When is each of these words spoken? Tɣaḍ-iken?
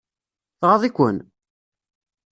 Tɣaḍ-iken? 0.59 1.17